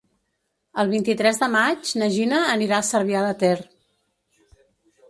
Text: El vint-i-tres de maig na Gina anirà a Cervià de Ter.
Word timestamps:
El 0.83 0.89
vint-i-tres 0.93 1.41
de 1.43 1.49
maig 1.57 1.91
na 2.03 2.09
Gina 2.17 2.41
anirà 2.55 2.81
a 2.81 2.87
Cervià 2.91 3.23
de 3.29 3.39
Ter. 3.45 3.57